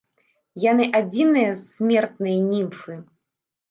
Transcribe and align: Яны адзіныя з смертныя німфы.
Яны 0.71 0.87
адзіныя 1.01 1.53
з 1.53 1.61
смертныя 1.69 2.43
німфы. 2.51 3.03